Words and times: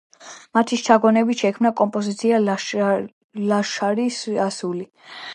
მათი 0.57 0.77
შთაგონებით 0.83 1.41
შეიქმნა 1.43 1.71
კომპოზიცია 1.81 2.39
„ლაშარის 3.43 4.17
ასული“. 4.47 4.83